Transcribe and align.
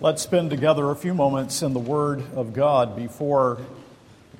Let's 0.00 0.22
spend 0.22 0.50
together 0.50 0.90
a 0.90 0.96
few 0.96 1.14
moments 1.14 1.62
in 1.62 1.72
the 1.72 1.78
Word 1.78 2.24
of 2.34 2.52
God 2.52 2.96
before 2.96 3.58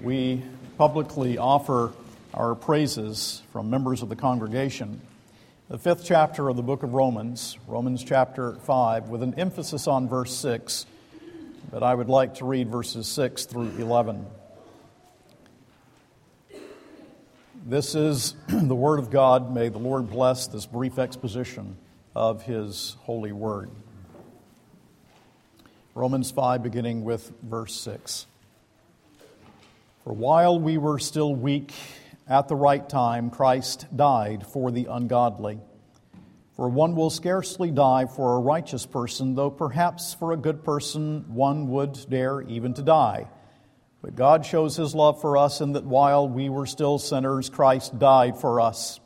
we 0.03 0.43
publicly 0.77 1.39
offer 1.39 1.93
our 2.35 2.57
praises 2.57 3.41
from 3.53 3.71
members 3.71 4.03
of 4.03 4.09
the 4.09 4.17
congregation. 4.17 5.01
The 5.69 5.79
fifth 5.79 6.05
chapter 6.05 6.49
of 6.49 6.57
the 6.57 6.63
book 6.63 6.83
of 6.83 6.93
Romans, 6.93 7.57
Romans 7.69 8.03
chapter 8.03 8.55
5, 8.55 9.09
with 9.09 9.23
an 9.23 9.35
emphasis 9.35 9.87
on 9.87 10.09
verse 10.09 10.35
6, 10.35 10.87
but 11.71 11.85
I 11.85 11.95
would 11.95 12.09
like 12.09 12.35
to 12.37 12.45
read 12.45 12.69
verses 12.69 13.07
6 13.07 13.47
through 13.47 13.71
11. 13.79 14.27
This 17.65 17.95
is 17.95 18.35
the 18.49 18.75
Word 18.75 18.99
of 18.99 19.11
God. 19.11 19.55
May 19.55 19.69
the 19.69 19.79
Lord 19.79 20.11
bless 20.11 20.49
this 20.49 20.67
brief 20.67 20.99
exposition 20.99 21.77
of 22.15 22.43
His 22.43 22.97
holy 23.03 23.33
Word. 23.33 23.71
Romans 25.97 26.33
5, 26.33 26.61
beginning 26.61 27.05
with 27.05 27.33
verse 27.41 27.73
6. 27.77 28.27
For 30.03 30.13
while 30.13 30.59
we 30.59 30.77
were 30.77 30.99
still 30.99 31.33
weak, 31.33 31.73
at 32.27 32.49
the 32.49 32.57
right 32.57 32.89
time, 32.89 33.31
Christ 33.31 33.87
died 33.95 34.45
for 34.45 34.73
the 34.73 34.87
ungodly. 34.87 35.61
For 36.57 36.69
one 36.69 36.97
will 36.97 37.11
scarcely 37.11 37.71
die 37.71 38.07
for 38.07 38.35
a 38.35 38.41
righteous 38.41 38.87
person, 38.87 39.37
though 39.37 39.51
perhaps 39.51 40.15
for 40.15 40.33
a 40.33 40.37
good 40.37 40.65
person 40.65 41.33
one 41.33 41.69
would 41.69 42.05
dare 42.11 42.43
even 42.43 42.75
to 42.75 42.83
die. 42.83 43.29
But 44.03 44.17
God 44.17 44.45
shows 44.45 44.75
his 44.75 44.97
love 44.97 45.21
for 45.21 45.37
us 45.37 45.61
in 45.61 45.75
that 45.75 45.85
while 45.85 46.29
we 46.29 46.49
were 46.49 46.67
still 46.67 46.99
sinners, 46.99 47.49
Christ 47.49 48.01
died 48.01 48.37
for 48.37 48.61
us. 48.61 48.99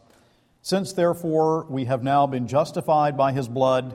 Since 0.63 0.95
therefore 0.95 1.67
we 1.69 1.85
have 1.85 2.03
now 2.03 2.27
been 2.27 2.49
justified 2.49 3.15
by 3.15 3.33
his 3.33 3.47
blood, 3.47 3.95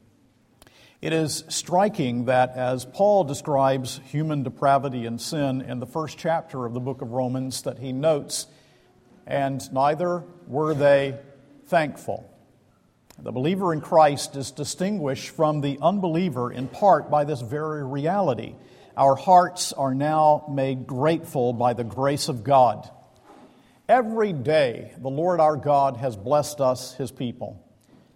It 1.01 1.13
is 1.13 1.45
striking 1.47 2.25
that 2.25 2.55
as 2.55 2.85
Paul 2.85 3.23
describes 3.23 3.99
human 4.05 4.43
depravity 4.43 5.07
and 5.07 5.19
sin 5.19 5.61
in 5.61 5.79
the 5.79 5.87
first 5.87 6.19
chapter 6.19 6.63
of 6.63 6.75
the 6.75 6.79
book 6.79 7.01
of 7.01 7.09
Romans, 7.09 7.63
that 7.63 7.79
he 7.79 7.91
notes, 7.91 8.45
and 9.25 9.61
neither 9.73 10.23
were 10.45 10.75
they 10.75 11.17
thankful. 11.65 12.31
The 13.17 13.31
believer 13.31 13.73
in 13.73 13.81
Christ 13.81 14.35
is 14.35 14.51
distinguished 14.51 15.29
from 15.29 15.61
the 15.61 15.79
unbeliever 15.81 16.51
in 16.51 16.67
part 16.67 17.09
by 17.09 17.23
this 17.23 17.41
very 17.41 17.83
reality. 17.83 18.53
Our 18.95 19.15
hearts 19.15 19.73
are 19.73 19.95
now 19.95 20.45
made 20.51 20.85
grateful 20.85 21.51
by 21.51 21.73
the 21.73 21.83
grace 21.83 22.29
of 22.29 22.43
God. 22.43 22.87
Every 23.89 24.33
day, 24.33 24.93
the 24.99 25.09
Lord 25.09 25.39
our 25.39 25.57
God 25.57 25.97
has 25.97 26.15
blessed 26.15 26.61
us, 26.61 26.93
his 26.93 27.11
people. 27.11 27.59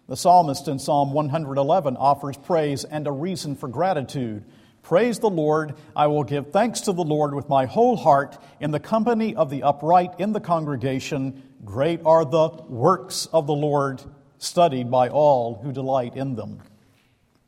The 0.08 0.16
psalmist 0.16 0.68
in 0.68 0.78
Psalm 0.78 1.14
111 1.14 1.98
offers 1.98 2.38
praise 2.38 2.84
and 2.84 3.08
a 3.08 3.12
reason 3.12 3.56
for 3.56 3.68
gratitude. 3.68 4.46
Praise 4.84 5.18
the 5.18 5.32
Lord. 5.32 5.74
I 5.96 6.06
will 6.08 6.24
give 6.24 6.52
thanks 6.52 6.82
to 6.82 6.94
the 6.94 7.04
Lord 7.04 7.34
with 7.34 7.50
my 7.50 7.66
whole 7.66 7.98
heart 7.98 8.38
in 8.60 8.70
the 8.70 8.80
company 8.80 9.36
of 9.36 9.50
the 9.50 9.64
upright 9.64 10.20
in 10.20 10.32
the 10.32 10.40
congregation. 10.40 11.42
Great 11.64 12.02
are 12.06 12.24
the 12.24 12.50
works 12.70 13.26
of 13.34 13.48
the 13.48 13.56
Lord, 13.56 14.04
studied 14.38 14.92
by 14.92 15.10
all 15.10 15.56
who 15.56 15.72
delight 15.72 16.16
in 16.16 16.36
them. 16.36 16.62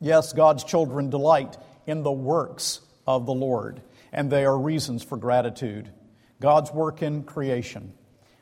Yes, 0.00 0.32
God's 0.32 0.64
children 0.64 1.10
delight 1.10 1.56
in 1.86 2.02
the 2.02 2.10
works 2.10 2.80
of 3.06 3.24
the 3.24 3.34
Lord, 3.34 3.82
and 4.12 4.32
they 4.32 4.44
are 4.44 4.58
reasons 4.58 5.04
for 5.04 5.16
gratitude. 5.16 5.90
God's 6.40 6.72
work 6.72 7.02
in 7.02 7.22
creation 7.22 7.92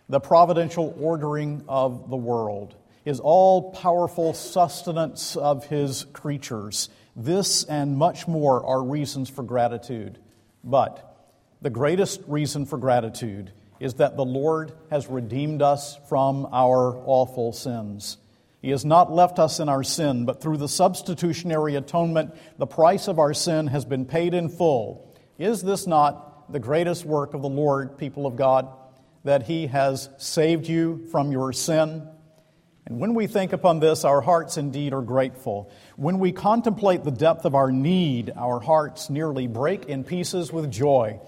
the 0.08 0.20
providential 0.20 0.96
ordering 1.00 1.64
of 1.68 2.08
the 2.08 2.16
world, 2.16 2.76
his 3.06 3.20
all 3.20 3.70
powerful 3.70 4.34
sustenance 4.34 5.34
of 5.34 5.64
his 5.64 6.04
creatures. 6.12 6.90
This 7.16 7.64
and 7.64 7.96
much 7.96 8.28
more 8.28 8.62
are 8.66 8.82
reasons 8.82 9.30
for 9.30 9.42
gratitude. 9.42 10.18
But 10.62 11.16
the 11.62 11.70
greatest 11.70 12.20
reason 12.26 12.66
for 12.66 12.76
gratitude 12.76 13.52
is 13.80 13.94
that 13.94 14.18
the 14.18 14.24
Lord 14.24 14.72
has 14.90 15.06
redeemed 15.06 15.62
us 15.62 15.96
from 16.10 16.46
our 16.52 16.94
awful 17.06 17.54
sins. 17.54 18.18
He 18.60 18.70
has 18.70 18.84
not 18.84 19.10
left 19.10 19.38
us 19.38 19.60
in 19.60 19.70
our 19.70 19.84
sin, 19.84 20.26
but 20.26 20.42
through 20.42 20.58
the 20.58 20.68
substitutionary 20.68 21.76
atonement, 21.76 22.34
the 22.58 22.66
price 22.66 23.08
of 23.08 23.18
our 23.18 23.32
sin 23.32 23.68
has 23.68 23.86
been 23.86 24.04
paid 24.04 24.34
in 24.34 24.50
full. 24.50 25.16
Is 25.38 25.62
this 25.62 25.86
not 25.86 26.52
the 26.52 26.60
greatest 26.60 27.06
work 27.06 27.32
of 27.32 27.40
the 27.40 27.48
Lord, 27.48 27.96
people 27.96 28.26
of 28.26 28.36
God? 28.36 28.68
that 29.26 29.42
He 29.42 29.66
has 29.66 30.08
saved 30.18 30.68
you 30.68 31.04
from 31.10 31.32
your 31.32 31.52
sin. 31.52 32.08
And 32.86 33.00
when 33.00 33.14
we 33.14 33.26
think 33.26 33.52
upon 33.52 33.80
this, 33.80 34.04
our 34.04 34.20
hearts 34.20 34.56
indeed 34.56 34.92
are 34.92 35.02
grateful. 35.02 35.70
When 35.96 36.20
we 36.20 36.30
contemplate 36.30 37.02
the 37.02 37.10
depth 37.10 37.44
of 37.44 37.56
our 37.56 37.72
need, 37.72 38.32
our 38.36 38.60
hearts 38.60 39.10
nearly 39.10 39.48
break 39.48 39.86
in 39.86 40.04
pieces 40.04 40.52
with 40.52 40.70
joy. 40.70 41.20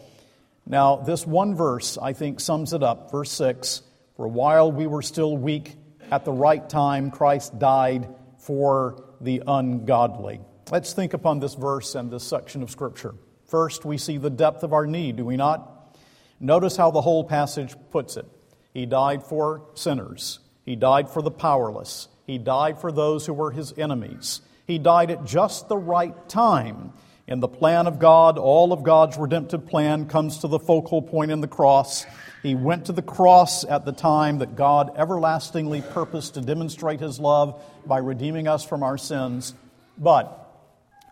Now, 0.64 0.96
this 0.96 1.26
one 1.26 1.56
verse, 1.56 1.98
I 1.98 2.12
think, 2.12 2.38
sums 2.38 2.72
it 2.72 2.84
up. 2.84 3.10
Verse 3.10 3.32
6 3.32 3.82
For 4.16 4.28
while 4.28 4.70
we 4.70 4.86
were 4.86 5.02
still 5.02 5.36
weak, 5.36 5.74
at 6.12 6.24
the 6.24 6.32
right 6.32 6.66
time, 6.68 7.10
Christ 7.10 7.58
died 7.58 8.08
for 8.38 9.04
the 9.20 9.42
ungodly. 9.44 10.40
Let's 10.70 10.92
think 10.92 11.12
upon 11.12 11.40
this 11.40 11.54
verse 11.54 11.96
and 11.96 12.10
this 12.10 12.24
section 12.24 12.62
of 12.62 12.70
Scripture. 12.70 13.14
First, 13.46 13.84
we 13.84 13.98
see 13.98 14.16
the 14.18 14.30
depth 14.30 14.62
of 14.62 14.72
our 14.72 14.86
need, 14.86 15.16
do 15.16 15.24
we 15.24 15.36
not? 15.36 15.96
Notice 16.38 16.76
how 16.76 16.92
the 16.92 17.00
whole 17.00 17.24
passage 17.24 17.74
puts 17.90 18.16
it. 18.16 18.26
He 18.72 18.86
died 18.86 19.24
for 19.24 19.62
sinners. 19.74 20.38
He 20.68 20.76
died 20.76 21.08
for 21.08 21.22
the 21.22 21.30
powerless. 21.30 22.08
He 22.26 22.36
died 22.36 22.78
for 22.78 22.92
those 22.92 23.24
who 23.24 23.32
were 23.32 23.52
his 23.52 23.72
enemies. 23.78 24.42
He 24.66 24.76
died 24.76 25.10
at 25.10 25.24
just 25.24 25.66
the 25.66 25.78
right 25.78 26.28
time. 26.28 26.92
In 27.26 27.40
the 27.40 27.48
plan 27.48 27.86
of 27.86 27.98
God, 27.98 28.36
all 28.36 28.74
of 28.74 28.82
God's 28.82 29.16
redemptive 29.16 29.66
plan 29.66 30.08
comes 30.08 30.40
to 30.40 30.46
the 30.46 30.58
focal 30.58 31.00
point 31.00 31.30
in 31.30 31.40
the 31.40 31.48
cross. 31.48 32.04
He 32.42 32.54
went 32.54 32.84
to 32.84 32.92
the 32.92 33.00
cross 33.00 33.64
at 33.64 33.86
the 33.86 33.92
time 33.92 34.40
that 34.40 34.56
God 34.56 34.90
everlastingly 34.94 35.80
purposed 35.80 36.34
to 36.34 36.42
demonstrate 36.42 37.00
his 37.00 37.18
love 37.18 37.64
by 37.86 37.96
redeeming 37.96 38.46
us 38.46 38.62
from 38.62 38.82
our 38.82 38.98
sins. 38.98 39.54
But 39.96 40.54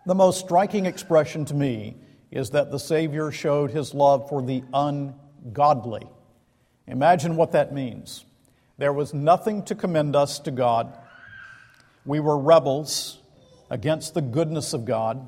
the 0.05 0.13
most 0.13 0.39
striking 0.39 0.85
expression 0.85 1.45
to 1.45 1.55
me 1.55 1.97
is 2.29 2.51
that 2.51 2.69
the 2.69 2.77
Savior 2.77 3.31
showed 3.31 3.71
his 3.71 3.95
love 3.95 4.29
for 4.29 4.43
the 4.43 4.63
ungodly. 4.71 6.07
Imagine 6.85 7.35
what 7.35 7.53
that 7.53 7.73
means. 7.73 8.23
There 8.77 8.93
was 8.93 9.13
nothing 9.13 9.63
to 9.63 9.75
commend 9.75 10.15
us 10.15 10.39
to 10.39 10.51
God. 10.51 10.95
We 12.05 12.19
were 12.19 12.37
rebels 12.37 13.19
against 13.69 14.13
the 14.13 14.21
goodness 14.21 14.73
of 14.73 14.85
God. 14.85 15.27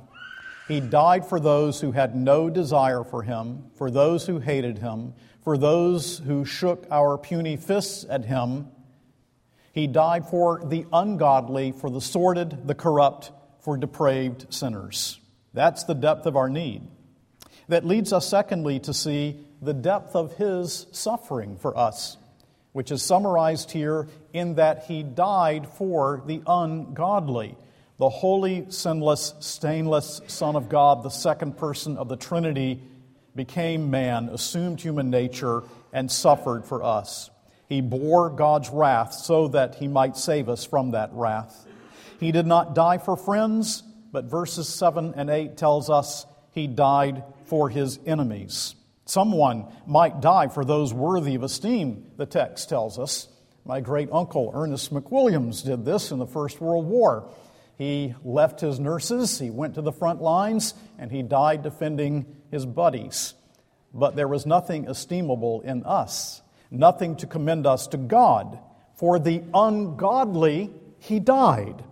He 0.68 0.80
died 0.80 1.26
for 1.26 1.40
those 1.40 1.82
who 1.82 1.92
had 1.92 2.16
no 2.16 2.50
desire 2.50 3.04
for 3.04 3.24
him, 3.24 3.72
for 3.76 3.90
those 3.90 4.28
who 4.28 4.40
hated 4.40 4.78
him, 4.78 5.16
for 5.44 5.58
those 5.58 6.20
who 6.20 6.46
shook 6.46 6.86
our 6.92 7.18
puny 7.18 7.58
fists 7.58 8.06
at 8.08 8.26
him. 8.26 8.68
He 9.74 9.88
died 9.88 10.28
for 10.28 10.62
the 10.64 10.86
ungodly, 10.94 11.72
for 11.72 11.90
the 11.90 12.02
sordid, 12.02 12.68
the 12.68 12.76
corrupt, 12.76 13.32
for 13.62 13.78
depraved 13.78 14.54
sinners. 14.54 15.20
That's 15.54 15.86
the 15.86 15.96
depth 15.96 16.28
of 16.28 16.36
our 16.36 16.50
need. 16.50 16.88
That 17.68 17.86
leads 17.86 18.14
us, 18.14 18.28
secondly, 18.28 18.80
to 18.82 18.94
see 18.94 19.44
the 19.62 19.74
depth 19.74 20.16
of 20.16 20.34
his 20.34 20.86
suffering 20.92 21.58
for 21.58 21.76
us, 21.76 22.18
which 22.72 22.92
is 22.92 23.02
summarized 23.02 23.72
here 23.72 24.08
in 24.34 24.56
that 24.56 24.86
he 24.86 25.04
died 25.04 25.68
for 25.68 26.24
the 26.26 26.42
ungodly. 26.46 27.58
The 27.98 28.10
holy, 28.10 28.68
sinless, 28.70 29.34
stainless 29.40 30.22
Son 30.28 30.56
of 30.56 30.70
God, 30.70 31.04
the 31.04 31.10
second 31.10 31.58
person 31.58 31.98
of 31.98 32.08
the 32.08 32.16
Trinity, 32.16 32.82
became 33.36 33.92
man, 33.92 34.30
assumed 34.30 34.80
human 34.80 35.10
nature, 35.10 35.64
and 35.92 36.12
suffered 36.12 36.66
for 36.66 36.84
us. 36.84 37.30
He 37.68 37.82
bore 37.82 38.30
God's 38.30 38.70
wrath 38.70 39.14
so 39.14 39.50
that 39.50 39.76
he 39.76 39.88
might 39.88 40.18
save 40.18 40.50
us 40.50 40.66
from 40.66 40.92
that 40.92 41.12
wrath. 41.14 41.68
He 42.20 42.32
did 42.32 42.48
not 42.48 42.74
die 42.74 42.98
for 42.98 43.16
friends, 43.16 43.84
but 44.12 44.26
verses 44.26 44.68
7 44.68 45.14
and 45.16 45.30
8 45.30 45.58
tells 45.58 45.90
us 45.90 46.26
he 46.52 46.68
died 46.68 47.24
for 47.46 47.70
his 47.70 48.00
enemies. 48.06 48.76
Someone 49.10 49.66
might 49.88 50.22
die 50.22 50.50
for 50.50 50.64
those 50.64 50.94
worthy 50.94 51.34
of 51.34 51.42
esteem, 51.42 52.06
the 52.18 52.28
text 52.28 52.70
tells 52.70 53.00
us. 53.00 53.28
My 53.66 53.82
great 53.82 54.08
uncle 54.12 54.52
Ernest 54.54 54.94
McWilliams 54.94 55.66
did 55.66 55.84
this 55.84 56.12
in 56.12 56.20
the 56.20 56.28
First 56.28 56.62
World 56.62 56.86
War. 56.86 57.28
He 57.76 58.14
left 58.24 58.62
his 58.62 58.80
nurses, 58.80 59.40
he 59.40 59.50
went 59.50 59.74
to 59.76 59.82
the 59.82 59.92
front 59.92 60.22
lines, 60.22 60.76
and 61.00 61.12
he 61.12 61.24
died 61.24 61.64
defending 61.64 62.28
his 62.52 62.68
buddies. 62.68 63.34
But 63.96 64.16
there 64.16 64.28
was 64.28 64.46
nothing 64.46 64.86
esteemable 64.86 65.64
in 65.64 65.84
us. 65.86 66.44
nothing 66.70 67.16
to 67.16 67.26
commend 67.26 67.66
us 67.66 67.88
to 67.88 67.98
God. 67.98 68.60
For 68.94 69.18
the 69.18 69.42
ungodly, 69.56 70.70
he 71.00 71.20
died. 71.20 71.84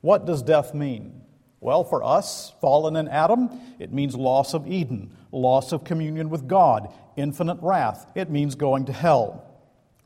What 0.00 0.26
does 0.26 0.42
death 0.42 0.74
mean? 0.74 1.21
Well, 1.62 1.84
for 1.84 2.02
us, 2.02 2.52
fallen 2.60 2.96
in 2.96 3.06
Adam, 3.06 3.48
it 3.78 3.92
means 3.92 4.16
loss 4.16 4.52
of 4.52 4.66
Eden, 4.66 5.16
loss 5.30 5.70
of 5.70 5.84
communion 5.84 6.28
with 6.28 6.48
God, 6.48 6.92
infinite 7.16 7.58
wrath. 7.62 8.10
It 8.16 8.30
means 8.30 8.56
going 8.56 8.86
to 8.86 8.92
hell. 8.92 9.48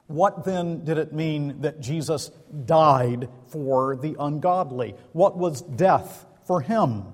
What 0.06 0.44
then 0.44 0.84
did 0.84 0.98
it 0.98 1.14
mean 1.14 1.62
that 1.62 1.80
Jesus 1.80 2.30
died 2.66 3.30
for 3.48 3.96
the 3.96 4.16
ungodly? 4.20 4.96
What 5.12 5.38
was 5.38 5.62
death 5.62 6.26
for 6.44 6.60
him? 6.60 7.04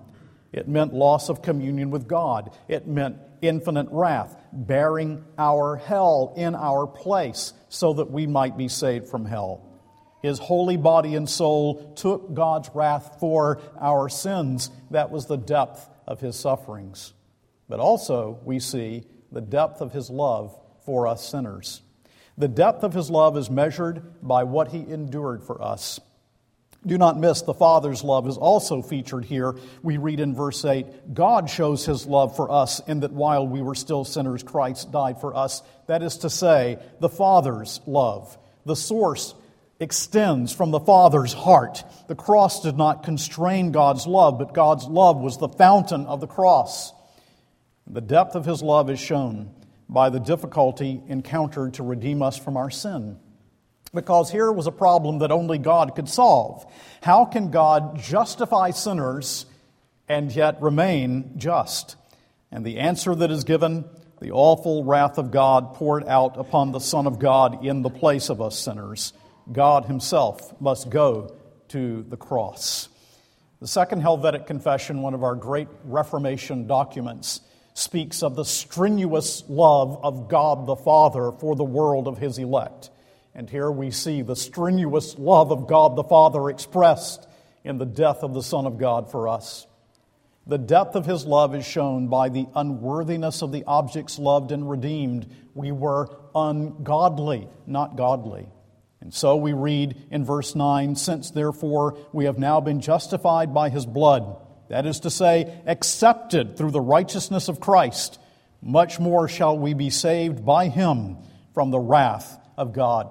It 0.52 0.66
meant 0.66 0.92
loss 0.92 1.28
of 1.28 1.40
communion 1.40 1.92
with 1.92 2.08
God. 2.08 2.50
It 2.66 2.88
meant 2.88 3.18
infinite 3.42 3.86
wrath, 3.92 4.36
bearing 4.52 5.24
our 5.38 5.76
hell 5.76 6.34
in 6.36 6.56
our 6.56 6.88
place 6.88 7.52
so 7.68 7.92
that 7.92 8.10
we 8.10 8.26
might 8.26 8.58
be 8.58 8.66
saved 8.66 9.08
from 9.08 9.24
hell. 9.24 9.71
His 10.22 10.38
holy 10.38 10.76
body 10.76 11.16
and 11.16 11.28
soul 11.28 11.92
took 11.94 12.32
God's 12.32 12.70
wrath 12.74 13.16
for 13.18 13.60
our 13.80 14.08
sins. 14.08 14.70
That 14.92 15.10
was 15.10 15.26
the 15.26 15.36
depth 15.36 15.88
of 16.06 16.20
his 16.20 16.38
sufferings. 16.38 17.12
But 17.68 17.80
also, 17.80 18.38
we 18.44 18.60
see 18.60 19.04
the 19.32 19.40
depth 19.40 19.80
of 19.80 19.92
his 19.92 20.10
love 20.10 20.56
for 20.86 21.06
us 21.08 21.28
sinners. 21.28 21.82
The 22.38 22.48
depth 22.48 22.84
of 22.84 22.94
his 22.94 23.10
love 23.10 23.36
is 23.36 23.50
measured 23.50 24.22
by 24.22 24.44
what 24.44 24.68
he 24.68 24.80
endured 24.80 25.42
for 25.42 25.60
us. 25.60 26.00
Do 26.84 26.98
not 26.98 27.18
miss 27.18 27.42
the 27.42 27.54
Father's 27.54 28.02
love 28.02 28.26
is 28.26 28.36
also 28.36 28.82
featured 28.82 29.24
here. 29.24 29.54
We 29.82 29.98
read 29.98 30.18
in 30.18 30.34
verse 30.34 30.64
8 30.64 31.14
God 31.14 31.48
shows 31.48 31.86
his 31.86 32.06
love 32.06 32.34
for 32.34 32.50
us 32.50 32.80
in 32.88 33.00
that 33.00 33.12
while 33.12 33.46
we 33.46 33.62
were 33.62 33.76
still 33.76 34.04
sinners, 34.04 34.42
Christ 34.42 34.90
died 34.90 35.20
for 35.20 35.36
us. 35.36 35.62
That 35.86 36.02
is 36.02 36.18
to 36.18 36.30
say, 36.30 36.78
the 36.98 37.08
Father's 37.08 37.80
love. 37.86 38.36
The 38.66 38.76
source 38.76 39.34
extends 39.82 40.52
from 40.52 40.70
the 40.70 40.80
Father's 40.80 41.32
heart. 41.32 41.84
The 42.08 42.14
cross 42.14 42.62
did 42.62 42.76
not 42.76 43.02
constrain 43.02 43.72
God's 43.72 44.06
love, 44.06 44.38
but 44.38 44.54
God's 44.54 44.86
love 44.86 45.18
was 45.18 45.38
the 45.38 45.48
fountain 45.48 46.06
of 46.06 46.20
the 46.20 46.26
cross. 46.26 46.92
The 47.86 48.00
depth 48.00 48.34
of 48.34 48.46
his 48.46 48.62
love 48.62 48.88
is 48.88 49.00
shown 49.00 49.54
by 49.88 50.08
the 50.08 50.20
difficulty 50.20 51.02
encountered 51.08 51.74
to 51.74 51.82
redeem 51.82 52.22
us 52.22 52.38
from 52.38 52.56
our 52.56 52.70
sin 52.70 53.18
because 53.94 54.30
here 54.30 54.50
was 54.50 54.66
a 54.66 54.72
problem 54.72 55.18
that 55.18 55.30
only 55.30 55.58
God 55.58 55.94
could 55.94 56.08
solve. 56.08 56.64
How 57.02 57.24
can 57.24 57.50
God 57.50 57.98
justify 57.98 58.70
sinners 58.70 59.46
and 60.08 60.34
yet 60.34 60.62
remain 60.62 61.34
just? 61.36 61.96
And 62.50 62.64
the 62.64 62.78
answer 62.78 63.14
that 63.14 63.30
is 63.30 63.44
given 63.44 63.84
the 64.20 64.30
awful 64.30 64.84
wrath 64.84 65.18
of 65.18 65.30
God 65.30 65.74
poured 65.74 66.06
out 66.06 66.38
upon 66.38 66.72
the 66.72 66.78
Son 66.78 67.06
of 67.06 67.18
God 67.18 67.64
in 67.64 67.82
the 67.82 67.90
place 67.90 68.30
of 68.30 68.40
us 68.40 68.58
sinners. 68.58 69.12
God 69.50 69.86
Himself 69.86 70.60
must 70.60 70.90
go 70.90 71.34
to 71.68 72.02
the 72.08 72.16
cross. 72.16 72.88
The 73.60 73.66
Second 73.66 74.02
Helvetic 74.02 74.46
Confession, 74.46 75.02
one 75.02 75.14
of 75.14 75.22
our 75.22 75.34
great 75.34 75.68
Reformation 75.84 76.66
documents, 76.66 77.40
speaks 77.74 78.22
of 78.22 78.36
the 78.36 78.44
strenuous 78.44 79.44
love 79.48 79.98
of 80.02 80.28
God 80.28 80.66
the 80.66 80.76
Father 80.76 81.32
for 81.32 81.56
the 81.56 81.64
world 81.64 82.06
of 82.08 82.18
His 82.18 82.38
elect. 82.38 82.90
And 83.34 83.48
here 83.48 83.70
we 83.70 83.90
see 83.90 84.22
the 84.22 84.36
strenuous 84.36 85.18
love 85.18 85.50
of 85.50 85.66
God 85.66 85.96
the 85.96 86.04
Father 86.04 86.50
expressed 86.50 87.26
in 87.64 87.78
the 87.78 87.86
death 87.86 88.22
of 88.22 88.34
the 88.34 88.42
Son 88.42 88.66
of 88.66 88.78
God 88.78 89.10
for 89.10 89.28
us. 89.28 89.66
The 90.46 90.58
depth 90.58 90.96
of 90.96 91.06
his 91.06 91.24
love 91.24 91.54
is 91.54 91.64
shown 91.64 92.08
by 92.08 92.28
the 92.28 92.46
unworthiness 92.54 93.42
of 93.42 93.52
the 93.52 93.62
objects 93.64 94.18
loved 94.18 94.50
and 94.50 94.68
redeemed. 94.68 95.32
We 95.54 95.70
were 95.70 96.08
ungodly, 96.34 97.48
not 97.66 97.96
godly. 97.96 98.48
And 99.02 99.12
so 99.12 99.34
we 99.34 99.52
read 99.52 99.96
in 100.12 100.24
verse 100.24 100.54
9 100.54 100.94
Since 100.94 101.32
therefore 101.32 101.98
we 102.12 102.26
have 102.26 102.38
now 102.38 102.60
been 102.60 102.80
justified 102.80 103.52
by 103.52 103.68
his 103.68 103.84
blood, 103.84 104.36
that 104.68 104.86
is 104.86 105.00
to 105.00 105.10
say, 105.10 105.60
accepted 105.66 106.56
through 106.56 106.70
the 106.70 106.80
righteousness 106.80 107.48
of 107.48 107.58
Christ, 107.58 108.20
much 108.62 109.00
more 109.00 109.26
shall 109.26 109.58
we 109.58 109.74
be 109.74 109.90
saved 109.90 110.46
by 110.46 110.68
him 110.68 111.18
from 111.52 111.72
the 111.72 111.80
wrath 111.80 112.38
of 112.56 112.72
God. 112.72 113.10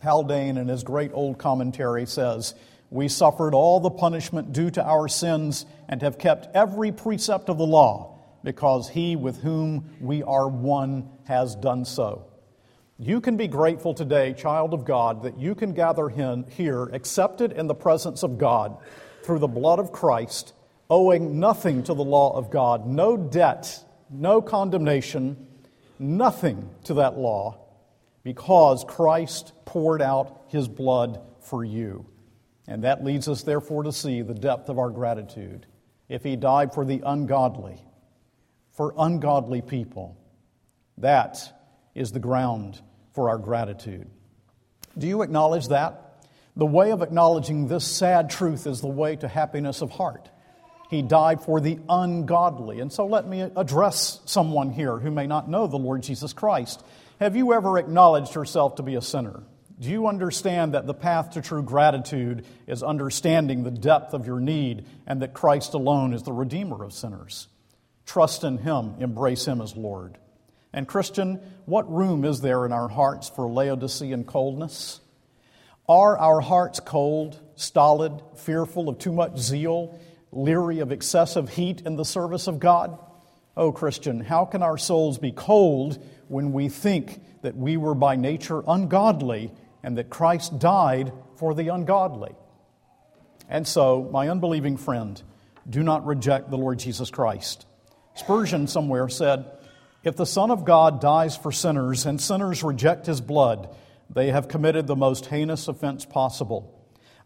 Haldane, 0.00 0.58
in 0.58 0.68
his 0.68 0.84
great 0.84 1.10
old 1.12 1.38
commentary, 1.38 2.06
says, 2.06 2.54
We 2.88 3.08
suffered 3.08 3.52
all 3.52 3.80
the 3.80 3.90
punishment 3.90 4.52
due 4.52 4.70
to 4.70 4.84
our 4.84 5.08
sins 5.08 5.66
and 5.88 6.02
have 6.02 6.18
kept 6.18 6.54
every 6.54 6.92
precept 6.92 7.48
of 7.48 7.58
the 7.58 7.66
law, 7.66 8.20
because 8.44 8.88
he 8.88 9.16
with 9.16 9.42
whom 9.42 9.96
we 10.00 10.22
are 10.22 10.48
one 10.48 11.10
has 11.24 11.56
done 11.56 11.84
so. 11.84 12.26
You 12.98 13.20
can 13.20 13.36
be 13.36 13.48
grateful 13.48 13.92
today, 13.92 14.34
child 14.34 14.72
of 14.72 14.84
God, 14.84 15.24
that 15.24 15.36
you 15.36 15.56
can 15.56 15.72
gather 15.72 16.08
here, 16.08 16.84
accepted 16.92 17.50
in 17.52 17.66
the 17.66 17.74
presence 17.74 18.22
of 18.22 18.38
God 18.38 18.78
through 19.24 19.40
the 19.40 19.48
blood 19.48 19.80
of 19.80 19.90
Christ, 19.90 20.52
owing 20.88 21.40
nothing 21.40 21.82
to 21.84 21.94
the 21.94 22.04
law 22.04 22.36
of 22.36 22.50
God, 22.50 22.86
no 22.86 23.16
debt, 23.16 23.84
no 24.10 24.40
condemnation, 24.40 25.44
nothing 25.98 26.70
to 26.84 26.94
that 26.94 27.18
law 27.18 27.58
because 28.22 28.84
Christ 28.86 29.52
poured 29.64 30.00
out 30.00 30.44
his 30.48 30.68
blood 30.68 31.20
for 31.40 31.64
you. 31.64 32.06
And 32.66 32.84
that 32.84 33.04
leads 33.04 33.28
us, 33.28 33.42
therefore, 33.42 33.82
to 33.82 33.92
see 33.92 34.22
the 34.22 34.34
depth 34.34 34.68
of 34.68 34.78
our 34.78 34.90
gratitude. 34.90 35.66
If 36.08 36.22
he 36.22 36.36
died 36.36 36.72
for 36.72 36.84
the 36.84 37.02
ungodly, 37.04 37.84
for 38.70 38.94
ungodly 38.96 39.62
people, 39.62 40.16
that 40.98 41.52
is 41.94 42.12
the 42.12 42.20
ground 42.20 42.80
for 43.12 43.28
our 43.30 43.38
gratitude. 43.38 44.08
Do 44.96 45.06
you 45.06 45.22
acknowledge 45.22 45.68
that? 45.68 46.24
The 46.56 46.66
way 46.66 46.92
of 46.92 47.02
acknowledging 47.02 47.66
this 47.66 47.84
sad 47.84 48.30
truth 48.30 48.66
is 48.66 48.80
the 48.80 48.86
way 48.86 49.16
to 49.16 49.26
happiness 49.26 49.82
of 49.82 49.90
heart. 49.90 50.28
He 50.88 51.02
died 51.02 51.40
for 51.40 51.60
the 51.60 51.78
ungodly. 51.88 52.80
And 52.80 52.92
so 52.92 53.06
let 53.06 53.26
me 53.26 53.40
address 53.40 54.20
someone 54.26 54.70
here 54.70 54.98
who 54.98 55.10
may 55.10 55.26
not 55.26 55.48
know 55.48 55.66
the 55.66 55.76
Lord 55.76 56.02
Jesus 56.02 56.32
Christ. 56.32 56.84
Have 57.18 57.34
you 57.34 57.52
ever 57.52 57.78
acknowledged 57.78 58.34
yourself 58.34 58.76
to 58.76 58.82
be 58.82 58.94
a 58.94 59.00
sinner? 59.00 59.42
Do 59.80 59.90
you 59.90 60.06
understand 60.06 60.74
that 60.74 60.86
the 60.86 60.94
path 60.94 61.30
to 61.30 61.42
true 61.42 61.62
gratitude 61.62 62.46
is 62.68 62.84
understanding 62.84 63.64
the 63.64 63.72
depth 63.72 64.14
of 64.14 64.26
your 64.26 64.38
need 64.38 64.86
and 65.06 65.22
that 65.22 65.34
Christ 65.34 65.74
alone 65.74 66.12
is 66.12 66.22
the 66.22 66.32
Redeemer 66.32 66.84
of 66.84 66.92
sinners? 66.92 67.48
Trust 68.06 68.44
in 68.44 68.58
Him, 68.58 68.94
embrace 69.00 69.46
Him 69.46 69.60
as 69.60 69.74
Lord. 69.74 70.18
And, 70.74 70.86
Christian, 70.86 71.40
what 71.64 71.90
room 71.90 72.24
is 72.24 72.42
there 72.42 72.66
in 72.66 72.72
our 72.72 72.88
hearts 72.88 73.30
for 73.30 73.48
Laodicean 73.48 74.24
coldness? 74.24 75.00
Are 75.88 76.18
our 76.18 76.40
hearts 76.40 76.80
cold, 76.80 77.40
stolid, 77.56 78.20
fearful 78.36 78.90
of 78.90 78.98
too 78.98 79.12
much 79.12 79.38
zeal, 79.38 79.98
leery 80.32 80.80
of 80.80 80.92
excessive 80.92 81.48
heat 81.48 81.80
in 81.86 81.96
the 81.96 82.04
service 82.04 82.46
of 82.46 82.58
God? 82.58 82.98
Oh, 83.56 83.72
Christian, 83.72 84.20
how 84.20 84.44
can 84.44 84.62
our 84.62 84.76
souls 84.76 85.18
be 85.18 85.30
cold 85.32 86.04
when 86.28 86.52
we 86.52 86.68
think 86.68 87.20
that 87.42 87.56
we 87.56 87.76
were 87.76 87.94
by 87.94 88.16
nature 88.16 88.62
ungodly 88.66 89.52
and 89.82 89.98
that 89.98 90.10
Christ 90.10 90.58
died 90.58 91.12
for 91.36 91.54
the 91.54 91.68
ungodly. 91.68 92.34
And 93.48 93.68
so, 93.68 94.08
my 94.10 94.30
unbelieving 94.30 94.78
friend, 94.78 95.22
do 95.68 95.82
not 95.82 96.06
reject 96.06 96.50
the 96.50 96.56
Lord 96.56 96.78
Jesus 96.78 97.10
Christ. 97.10 97.66
Spurgeon 98.14 98.66
somewhere 98.66 99.08
said, 99.10 99.44
If 100.04 100.16
the 100.16 100.26
Son 100.26 100.50
of 100.50 100.66
God 100.66 101.00
dies 101.00 101.34
for 101.34 101.50
sinners 101.50 102.04
and 102.04 102.20
sinners 102.20 102.62
reject 102.62 103.06
his 103.06 103.22
blood, 103.22 103.74
they 104.10 104.30
have 104.30 104.48
committed 104.48 104.86
the 104.86 104.94
most 104.94 105.26
heinous 105.26 105.66
offense 105.66 106.04
possible. 106.04 106.70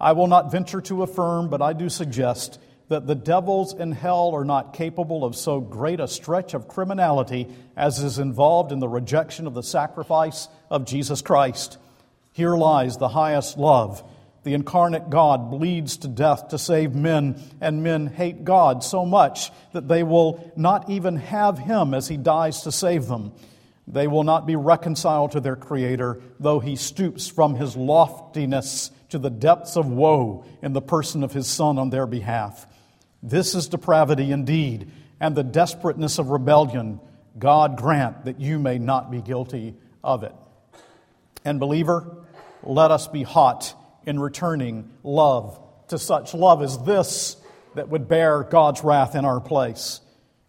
I 0.00 0.12
will 0.12 0.28
not 0.28 0.52
venture 0.52 0.80
to 0.82 1.02
affirm, 1.02 1.50
but 1.50 1.60
I 1.60 1.72
do 1.72 1.88
suggest 1.88 2.60
that 2.86 3.08
the 3.08 3.16
devils 3.16 3.74
in 3.74 3.90
hell 3.90 4.30
are 4.32 4.44
not 4.44 4.74
capable 4.74 5.24
of 5.24 5.34
so 5.34 5.60
great 5.60 5.98
a 5.98 6.06
stretch 6.06 6.54
of 6.54 6.68
criminality 6.68 7.48
as 7.76 7.98
is 7.98 8.20
involved 8.20 8.70
in 8.70 8.78
the 8.78 8.88
rejection 8.88 9.48
of 9.48 9.54
the 9.54 9.62
sacrifice 9.62 10.46
of 10.70 10.86
Jesus 10.86 11.20
Christ. 11.20 11.78
Here 12.32 12.56
lies 12.56 12.96
the 12.96 13.08
highest 13.08 13.58
love. 13.58 14.08
The 14.44 14.54
incarnate 14.54 15.10
God 15.10 15.50
bleeds 15.50 15.98
to 15.98 16.08
death 16.08 16.48
to 16.48 16.58
save 16.58 16.94
men, 16.94 17.42
and 17.60 17.82
men 17.82 18.06
hate 18.06 18.44
God 18.44 18.84
so 18.84 19.04
much 19.04 19.50
that 19.72 19.88
they 19.88 20.02
will 20.02 20.52
not 20.56 20.88
even 20.88 21.16
have 21.16 21.58
Him 21.58 21.92
as 21.92 22.08
He 22.08 22.16
dies 22.16 22.62
to 22.62 22.72
save 22.72 23.06
them. 23.06 23.32
They 23.86 24.06
will 24.06 24.24
not 24.24 24.46
be 24.46 24.56
reconciled 24.56 25.32
to 25.32 25.40
their 25.40 25.56
Creator, 25.56 26.20
though 26.38 26.60
He 26.60 26.76
stoops 26.76 27.28
from 27.28 27.56
His 27.56 27.76
loftiness 27.76 28.90
to 29.08 29.18
the 29.18 29.30
depths 29.30 29.76
of 29.76 29.90
woe 29.90 30.44
in 30.62 30.72
the 30.72 30.82
person 30.82 31.24
of 31.24 31.32
His 31.32 31.46
Son 31.46 31.78
on 31.78 31.90
their 31.90 32.06
behalf. 32.06 32.66
This 33.22 33.54
is 33.54 33.68
depravity 33.68 34.30
indeed, 34.30 34.90
and 35.20 35.34
the 35.34 35.42
desperateness 35.42 36.18
of 36.18 36.28
rebellion. 36.28 37.00
God 37.38 37.76
grant 37.76 38.24
that 38.24 38.40
you 38.40 38.58
may 38.58 38.78
not 38.78 39.10
be 39.10 39.20
guilty 39.20 39.74
of 40.02 40.22
it. 40.22 40.34
And, 41.44 41.58
believer, 41.58 42.16
let 42.62 42.90
us 42.90 43.08
be 43.08 43.22
hot 43.22 43.74
in 44.08 44.18
returning 44.18 44.90
love 45.04 45.60
to 45.88 45.98
such 45.98 46.32
love 46.32 46.62
as 46.62 46.78
this 46.84 47.36
that 47.74 47.90
would 47.90 48.08
bear 48.08 48.42
God's 48.42 48.82
wrath 48.82 49.14
in 49.14 49.26
our 49.26 49.38
place. 49.38 50.00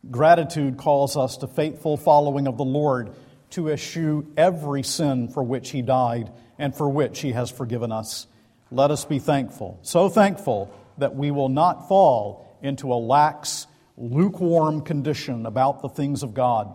Gratitude 0.09 0.77
calls 0.77 1.17
us 1.17 1.37
to 1.37 1.47
faithful 1.47 1.97
following 1.97 2.47
of 2.47 2.57
the 2.57 2.63
Lord, 2.63 3.11
to 3.51 3.69
eschew 3.69 4.31
every 4.37 4.81
sin 4.81 5.27
for 5.27 5.43
which 5.43 5.71
he 5.71 5.81
died 5.81 6.31
and 6.57 6.73
for 6.73 6.89
which 6.89 7.19
he 7.19 7.33
has 7.33 7.51
forgiven 7.51 7.91
us. 7.91 8.27
Let 8.71 8.91
us 8.91 9.03
be 9.03 9.19
thankful, 9.19 9.79
so 9.81 10.07
thankful 10.07 10.73
that 10.97 11.15
we 11.15 11.29
will 11.29 11.49
not 11.49 11.89
fall 11.89 12.57
into 12.61 12.93
a 12.93 12.95
lax, 12.95 13.67
lukewarm 13.97 14.81
condition 14.81 15.45
about 15.45 15.81
the 15.81 15.89
things 15.89 16.23
of 16.23 16.33
God. 16.33 16.73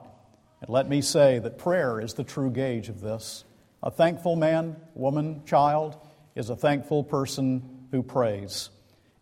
And 0.61 0.69
let 0.69 0.87
me 0.87 1.01
say 1.01 1.39
that 1.39 1.57
prayer 1.57 1.99
is 1.99 2.13
the 2.13 2.25
true 2.25 2.51
gauge 2.51 2.91
of 2.91 3.01
this. 3.01 3.45
A 3.83 3.91
thankful 3.91 4.37
man, 4.37 4.77
woman, 4.95 5.43
child 5.47 5.97
is 6.35 6.51
a 6.51 6.57
thankful 6.57 7.05
person 7.05 7.87
who 7.91 8.03
prays. 8.03 8.71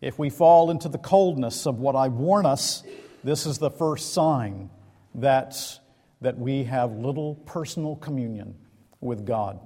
If 0.00 0.18
we 0.18 0.30
fall 0.30 0.70
into 0.70 0.88
the 0.88 0.98
coldness 0.98 1.66
of 1.66 1.78
what 1.78 1.94
I 1.94 2.08
warn 2.08 2.46
us, 2.46 2.82
this 3.22 3.46
is 3.46 3.58
the 3.58 3.70
first 3.70 4.12
sign 4.12 4.70
that, 5.14 5.56
that 6.20 6.38
we 6.38 6.64
have 6.64 6.92
little 6.92 7.36
personal 7.46 7.96
communion 7.96 8.56
with 9.00 9.26
God. 9.26 9.60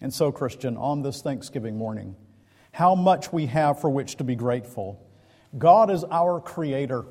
And 0.00 0.14
so, 0.14 0.30
Christian, 0.30 0.76
on 0.76 1.02
this 1.02 1.20
Thanksgiving 1.20 1.76
morning, 1.76 2.14
how 2.72 2.94
much 2.94 3.32
we 3.32 3.46
have 3.46 3.80
for 3.80 3.90
which 3.90 4.16
to 4.16 4.24
be 4.24 4.36
grateful. 4.36 5.04
God 5.56 5.90
is 5.90 6.04
our 6.04 6.40
creator, 6.40 7.06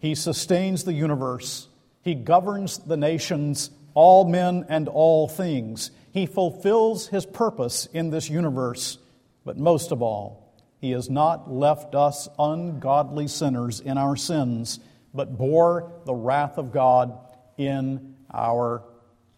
He 0.00 0.14
sustains 0.14 0.84
the 0.84 0.92
universe, 0.92 1.68
He 2.02 2.14
governs 2.14 2.78
the 2.78 2.96
nations, 2.96 3.70
all 3.98 4.24
men 4.24 4.64
and 4.68 4.86
all 4.86 5.26
things. 5.26 5.90
He 6.12 6.26
fulfills 6.26 7.08
His 7.08 7.26
purpose 7.26 7.86
in 7.86 8.10
this 8.10 8.30
universe, 8.30 8.96
but 9.44 9.58
most 9.58 9.90
of 9.90 10.02
all, 10.02 10.54
He 10.80 10.92
has 10.92 11.10
not 11.10 11.52
left 11.52 11.96
us 11.96 12.28
ungodly 12.38 13.26
sinners 13.26 13.80
in 13.80 13.98
our 13.98 14.14
sins, 14.14 14.78
but 15.12 15.36
bore 15.36 15.90
the 16.04 16.14
wrath 16.14 16.58
of 16.58 16.70
God 16.70 17.18
in 17.56 18.14
our 18.32 18.84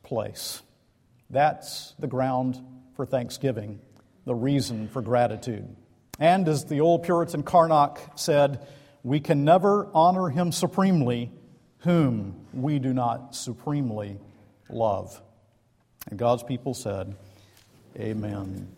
place. 0.03 0.61
That's 1.31 1.95
the 1.99 2.07
ground 2.07 2.63
for 2.97 3.07
thanksgiving, 3.07 3.81
the 4.27 4.35
reason 4.35 4.89
for 4.89 5.01
gratitude. 5.01 5.75
And 6.19 6.47
as 6.47 6.67
the 6.67 6.83
old 6.83 7.05
Puritan 7.05 7.47
Charnock 7.47 7.99
said, 8.15 8.67
we 9.03 9.21
can 9.21 9.43
never 9.47 9.89
honor 9.95 10.29
him 10.29 10.53
supremely 10.53 11.33
whom 11.79 12.45
we 12.53 12.79
do 12.79 12.93
not 12.93 13.35
supremely 13.35 14.19
love. 14.73 15.21
And 16.09 16.19
God's 16.19 16.43
people 16.43 16.75
said, 16.75 17.17
Amen. 17.99 18.69